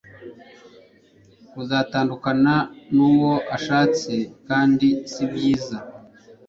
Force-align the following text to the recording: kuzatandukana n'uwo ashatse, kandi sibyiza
kuzatandukana 1.51 2.55
n'uwo 2.95 3.33
ashatse, 3.55 4.13
kandi 4.47 4.87
sibyiza 5.11 5.77